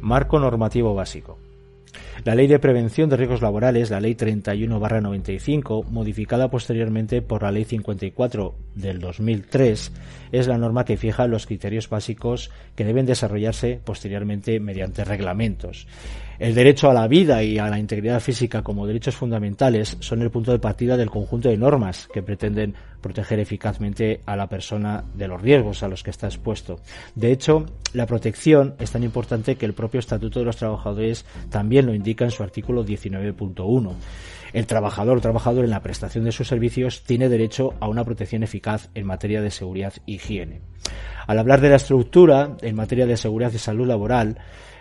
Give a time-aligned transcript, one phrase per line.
[0.00, 1.38] Marco normativo básico.
[2.24, 7.64] La Ley de Prevención de Riesgos Laborales, la Ley 31-95, modificada posteriormente por la Ley
[7.64, 9.92] 54 del 2003,
[10.30, 15.86] es la norma que fija los criterios básicos que deben desarrollarse posteriormente mediante reglamentos.
[16.38, 20.30] El derecho a la vida y a la integridad física como derechos fundamentales son el
[20.30, 25.28] punto de partida del conjunto de normas que pretenden proteger eficazmente a la persona de
[25.28, 26.80] los riesgos a los que está expuesto.
[27.14, 31.86] De hecho, la protección es tan importante que el propio Estatuto de los Trabajadores también
[31.86, 33.92] lo indica en su artículo 19.1.
[34.52, 38.42] El trabajador o trabajador en la prestación de sus servicios tiene derecho a una protección
[38.42, 40.62] eficaz en materia de seguridad e higiene.
[41.26, 44.38] Al hablar de la estructura en materia de seguridad y salud laboral,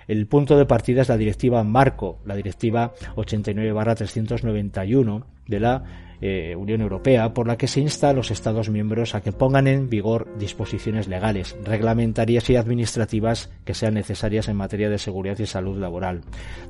[0.09, 5.83] el punto de partida es la directiva Marco, la directiva 89-391 de la
[6.19, 9.67] eh, Unión Europea, por la que se insta a los Estados miembros a que pongan
[9.67, 15.45] en vigor disposiciones legales, reglamentarias y administrativas que sean necesarias en materia de seguridad y
[15.45, 16.21] salud laboral.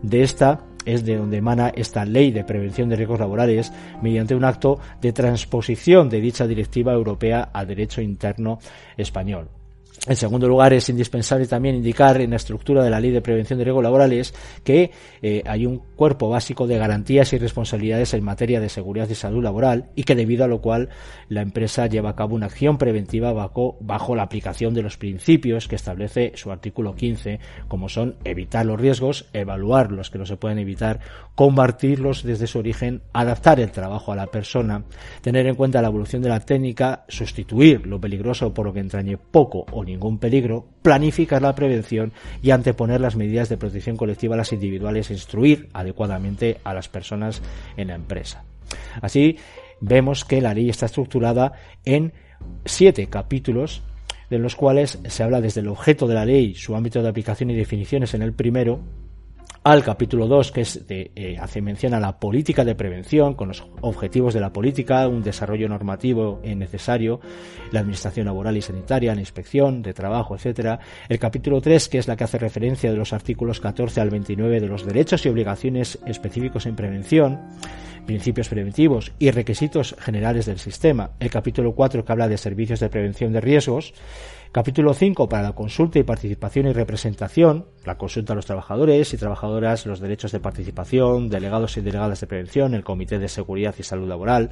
[0.04, 4.44] De esta es de donde emana esta ley de prevención de riesgos laborales mediante un
[4.44, 8.60] acto de transposición de dicha directiva europea al derecho interno
[8.98, 9.48] español.
[10.08, 13.60] En segundo lugar, es indispensable también indicar en la estructura de la Ley de Prevención
[13.60, 18.62] de Riesgos Laborales que eh, hay un cuerpo básico de garantías y responsabilidades en materia
[18.62, 20.90] de seguridad y salud laboral y que debido a lo cual
[21.28, 25.68] la empresa lleva a cabo una acción preventiva bajo, bajo la aplicación de los principios
[25.68, 30.38] que establece su artículo 15, como son evitar los riesgos, evaluar los que no se
[30.38, 31.02] pueden evitar,
[31.36, 34.86] combatirlos desde su origen, adaptar el trabajo a la persona,
[35.22, 39.18] tener en cuenta la evolución de la técnica, sustituir lo peligroso por lo que entrañe
[39.18, 44.38] poco o ningún peligro, planificar la prevención y anteponer las medidas de protección colectiva a
[44.38, 47.42] las individuales e instruir adecuadamente a las personas
[47.78, 48.44] en la empresa.
[49.02, 49.38] Así,
[49.82, 51.54] vemos que la ley está estructurada
[51.86, 52.14] en
[52.66, 53.82] siete capítulos
[54.30, 57.50] de los cuales se habla desde el objeto de la ley, su ámbito de aplicación
[57.50, 58.80] y definiciones en el primero,
[59.64, 63.50] al capítulo 2, que es de, eh, hace mención a la política de prevención, con
[63.50, 67.20] los objetivos de la política, un desarrollo normativo necesario,
[67.72, 70.80] la administración laboral y sanitaria, la inspección de trabajo, etcétera.
[71.08, 74.60] El capítulo 3, que es la que hace referencia de los artículos 14 al 29
[74.60, 77.40] de los derechos y obligaciones específicos en prevención
[78.10, 81.12] principios preventivos y requisitos generales del sistema.
[81.20, 83.94] El capítulo 4 que habla de servicios de prevención de riesgos
[84.52, 89.18] Capítulo 5 para la consulta y participación y representación, la consulta a los trabajadores y
[89.18, 93.84] trabajadoras, los derechos de participación, delegados y delegadas de prevención, el Comité de Seguridad y
[93.84, 94.50] Salud Laboral.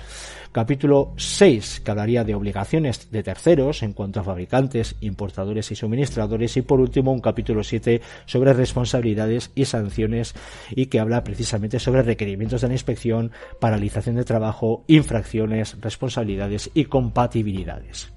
[0.52, 6.56] Capítulo 6 que hablaría de obligaciones de terceros en cuanto a fabricantes, importadores y suministradores.
[6.58, 10.36] Y por último, un capítulo 7 sobre responsabilidades y sanciones
[10.70, 16.86] y que habla precisamente sobre requerimientos de la inspección, paralización de trabajo, infracciones, responsabilidades y
[16.86, 18.16] compatibilidades.